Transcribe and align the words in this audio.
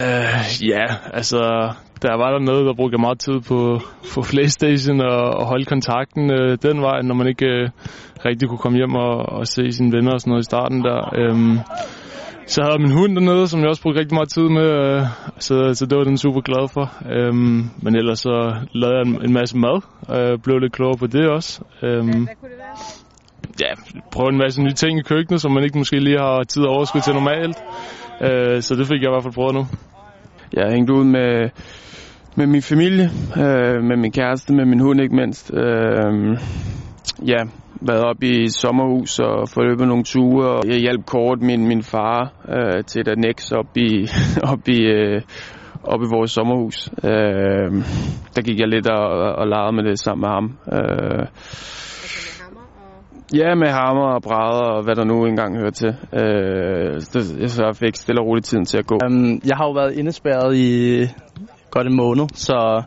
Uh, 0.00 0.68
ja, 0.68 0.84
altså, 1.12 1.40
der 2.02 2.16
var 2.16 2.30
der 2.30 2.38
noget, 2.38 2.66
der 2.66 2.74
brugte 2.74 2.98
meget 2.98 3.18
tid 3.18 3.40
på, 3.48 3.80
på 4.14 4.20
Playstation 4.30 5.00
og, 5.00 5.20
og 5.38 5.46
holde 5.46 5.64
kontakten 5.64 6.30
uh, 6.30 6.56
den 6.62 6.82
vej, 6.82 7.02
når 7.02 7.14
man 7.14 7.26
ikke 7.26 7.46
uh, 7.46 7.68
rigtig 8.24 8.48
kunne 8.48 8.58
komme 8.64 8.78
hjem 8.78 8.94
og, 8.94 9.16
og 9.36 9.46
se 9.46 9.72
sine 9.72 9.92
venner 9.92 10.12
og 10.12 10.20
sådan 10.20 10.30
noget 10.30 10.44
i 10.46 10.50
starten 10.52 10.84
der. 10.84 11.00
Um, 11.32 11.58
så 12.46 12.62
havde 12.62 12.74
jeg 12.74 12.80
min 12.80 12.98
hund 12.98 13.16
dernede, 13.16 13.46
som 13.46 13.60
jeg 13.60 13.68
også 13.68 13.82
brugte 13.82 14.00
rigtig 14.00 14.14
meget 14.14 14.28
tid 14.28 14.42
med, 14.58 14.68
uh, 14.80 15.06
så, 15.38 15.54
så 15.74 15.86
det 15.86 15.98
var 15.98 16.04
den 16.04 16.18
super 16.18 16.40
glad 16.40 16.68
for. 16.74 16.84
Um, 17.16 17.70
men 17.82 17.96
ellers 17.96 18.18
så 18.18 18.36
lavede 18.72 18.96
jeg 18.96 19.06
en, 19.06 19.24
en 19.24 19.32
masse 19.32 19.56
mad, 19.58 19.78
og 20.08 20.32
uh, 20.32 20.42
blev 20.44 20.58
lidt 20.58 20.72
klogere 20.72 20.98
på 20.98 21.06
det 21.06 21.28
også. 21.28 21.64
Hvad, 21.80 21.90
hvad 21.90 22.02
kunne 22.02 22.52
det 22.54 22.60
være? 22.66 22.76
Ja, 23.60 23.72
prøve 24.12 24.28
en 24.28 24.38
masse 24.38 24.62
nye 24.62 24.72
ting 24.82 24.98
i 24.98 25.02
køkkenet, 25.02 25.40
som 25.40 25.52
man 25.52 25.64
ikke 25.64 25.78
måske 25.78 25.98
lige 25.98 26.18
har 26.18 26.42
tid 26.42 26.62
og 26.62 26.74
overskud 26.74 27.00
til 27.00 27.14
normalt. 27.14 27.58
Uh, 28.26 28.60
så 28.66 28.74
det 28.78 28.86
fik 28.86 29.00
jeg 29.02 29.10
i 29.10 29.14
hvert 29.14 29.22
fald 29.22 29.34
prøvet 29.34 29.54
nu. 29.54 29.66
Jeg 30.54 30.64
har 30.64 30.72
hængt 30.72 30.90
ud 30.90 31.04
med, 31.04 31.50
med 32.36 32.46
min 32.46 32.62
familie, 32.62 33.10
øh, 33.36 33.82
med 33.82 33.96
min 33.96 34.12
kæreste, 34.12 34.52
med 34.52 34.64
min 34.64 34.80
hund 34.80 35.00
ikke 35.00 35.14
mindst. 35.14 35.50
Øh, 35.54 36.38
ja, 37.26 37.42
været 37.80 38.04
op 38.04 38.22
i 38.22 38.48
sommerhus 38.48 39.18
og 39.18 39.48
forløbet 39.48 39.88
nogle 39.88 40.04
ture. 40.04 40.48
Og 40.48 40.62
jeg 40.68 40.76
hjalp 40.76 41.06
kort 41.06 41.40
min, 41.40 41.66
min 41.68 41.82
far 41.82 42.32
øh, 42.48 42.84
til 42.84 43.00
at 43.00 43.08
annex 43.08 43.52
op 43.52 43.76
i, 43.76 44.08
op 44.52 44.68
i, 44.68 44.80
øh, 44.82 45.22
op 45.84 46.00
i 46.02 46.08
vores 46.16 46.30
sommerhus. 46.30 46.90
Øh, 47.04 47.70
der 48.36 48.42
gik 48.42 48.60
jeg 48.60 48.68
lidt 48.68 48.86
og, 48.90 49.06
og 49.40 49.46
legede 49.48 49.72
med 49.72 49.84
det 49.84 49.98
sammen 49.98 50.20
med 50.20 50.28
ham. 50.28 50.58
Øh, 50.72 51.26
Ja, 53.34 53.54
med 53.54 53.68
hammer 53.68 54.14
og 54.14 54.22
brædder 54.22 54.68
og 54.76 54.84
hvad 54.84 54.94
der 54.96 55.04
nu 55.04 55.26
engang 55.26 55.58
hører 55.58 55.70
til. 55.70 55.88
Øh, 55.88 57.00
så, 57.00 57.18
så 57.46 57.64
jeg 57.64 57.76
fik 57.76 57.96
stille 57.96 58.20
og 58.20 58.26
roligt 58.26 58.46
tiden 58.46 58.64
til 58.64 58.78
at 58.78 58.86
gå. 58.86 58.98
Um, 59.06 59.40
jeg 59.44 59.56
har 59.56 59.64
jo 59.64 59.72
været 59.72 59.92
indespærret 59.92 60.56
i 60.56 61.06
godt 61.70 61.86
en 61.86 61.96
måned, 61.96 62.26
så 62.34 62.82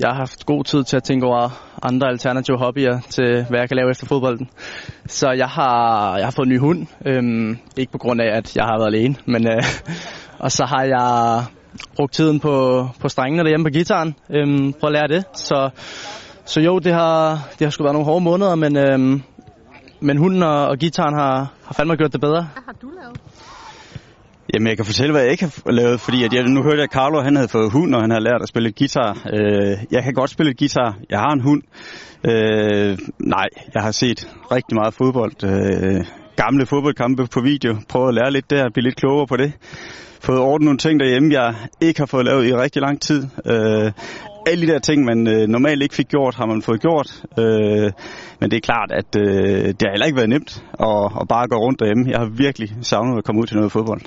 jeg 0.00 0.08
har 0.08 0.16
haft 0.16 0.46
god 0.46 0.64
tid 0.64 0.84
til 0.84 0.96
at 0.96 1.02
tænke 1.02 1.26
over 1.26 1.48
andre 1.82 2.08
alternative 2.08 2.58
hobbyer 2.58 3.00
til, 3.00 3.46
hvad 3.48 3.58
jeg 3.60 3.68
kan 3.68 3.76
lave 3.76 3.90
efter 3.90 4.06
fodbolden. 4.06 4.50
Så 5.06 5.30
jeg 5.36 5.48
har, 5.48 6.16
jeg 6.16 6.26
har 6.26 6.30
fået 6.36 6.46
en 6.46 6.52
ny 6.52 6.58
hund. 6.58 6.86
Øhm, 7.06 7.58
ikke 7.76 7.92
på 7.92 7.98
grund 7.98 8.20
af, 8.20 8.36
at 8.36 8.56
jeg 8.56 8.64
har 8.64 8.78
været 8.78 8.94
alene, 8.94 9.14
men 9.26 9.46
øh, 9.46 9.62
og 10.44 10.52
så 10.52 10.64
har 10.64 10.84
jeg 10.84 11.44
brugt 11.96 12.12
tiden 12.12 12.40
på, 12.40 12.86
på 13.00 13.08
strengene 13.08 13.42
derhjemme 13.42 13.64
på 13.64 13.70
gitaren. 13.70 14.14
Øhm, 14.30 14.72
prøv 14.80 14.88
at 14.88 14.92
lære 14.92 15.08
det. 15.08 15.24
Så, 15.34 15.70
så 16.44 16.60
jo, 16.60 16.78
det 16.78 16.92
har, 16.92 17.48
det 17.58 17.64
har 17.66 17.70
sgu 17.70 17.82
været 17.82 17.94
nogle 17.94 18.06
hårde 18.06 18.24
måneder, 18.24 18.54
men, 18.54 18.76
øhm, 18.76 19.22
men 20.00 20.16
hunden 20.16 20.42
og, 20.42 20.66
og 20.68 20.78
gitaren 20.78 21.14
har, 21.14 21.52
har 21.64 21.74
fandme 21.74 21.96
gjort 21.96 22.12
det 22.12 22.20
bedre. 22.20 22.42
Hvad 22.52 22.62
har 22.66 22.76
du 22.82 22.90
lavet? 23.00 23.20
Jamen, 24.54 24.68
jeg 24.68 24.76
kan 24.76 24.84
fortælle, 24.86 25.12
hvad 25.12 25.22
jeg 25.22 25.30
ikke 25.30 25.44
har 25.44 25.72
lavet, 25.72 26.00
fordi 26.00 26.24
at 26.24 26.32
jeg, 26.32 26.42
nu 26.42 26.62
hørte 26.62 26.76
jeg, 26.76 26.84
at 26.84 26.92
Carlo 26.92 27.20
han 27.22 27.36
havde 27.36 27.48
fået 27.48 27.72
hund, 27.72 27.94
og 27.94 28.00
han 28.00 28.10
har 28.10 28.20
lært 28.20 28.42
at 28.42 28.48
spille 28.48 28.72
guitar. 28.72 29.10
Øh, 29.32 29.78
jeg 29.90 30.02
kan 30.02 30.14
godt 30.14 30.30
spille 30.30 30.54
guitar. 30.54 30.98
Jeg 31.10 31.18
har 31.18 31.32
en 31.32 31.40
hund. 31.40 31.62
Øh, 32.24 32.98
nej, 33.18 33.48
jeg 33.74 33.82
har 33.82 33.90
set 33.90 34.28
rigtig 34.52 34.74
meget 34.74 34.94
fodbold. 34.94 35.44
Øh, 35.44 36.04
gamle 36.42 36.66
fodboldkampe 36.66 37.26
på 37.26 37.40
video. 37.40 37.76
Prøvet 37.88 38.08
at 38.08 38.14
lære 38.14 38.30
lidt 38.30 38.50
der, 38.50 38.70
blive 38.70 38.84
lidt 38.84 38.96
klogere 38.96 39.26
på 39.26 39.36
det. 39.36 39.52
Fået 40.20 40.38
ordnet 40.38 40.64
nogle 40.64 40.78
ting 40.78 41.00
derhjemme, 41.00 41.34
jeg 41.34 41.54
ikke 41.80 42.00
har 42.00 42.06
fået 42.06 42.24
lavet 42.24 42.46
i 42.46 42.54
rigtig 42.54 42.82
lang 42.82 43.00
tid. 43.00 43.22
Øh, 43.46 43.92
alle 44.46 44.66
de 44.66 44.72
der 44.72 44.78
ting, 44.78 45.04
man 45.04 45.26
øh, 45.26 45.48
normalt 45.48 45.82
ikke 45.82 45.94
fik 45.94 46.08
gjort, 46.08 46.34
har 46.34 46.46
man 46.46 46.62
fået 46.62 46.80
gjort. 46.80 47.22
Øh, 47.38 47.90
men 48.40 48.50
det 48.50 48.56
er 48.56 48.60
klart, 48.70 48.90
at 48.92 49.16
øh, 49.16 49.66
det 49.66 49.82
har 49.82 49.90
heller 49.90 50.06
ikke 50.06 50.16
været 50.16 50.28
nemt 50.28 50.64
at, 50.80 51.04
at 51.20 51.28
bare 51.28 51.48
gå 51.48 51.56
rundt 51.56 51.80
derhjemme. 51.80 52.10
Jeg 52.10 52.18
har 52.18 52.30
virkelig 52.44 52.68
savnet 52.82 53.18
at 53.18 53.24
komme 53.24 53.40
ud 53.40 53.46
til 53.46 53.56
noget 53.56 53.72
fodbold. 53.72 54.00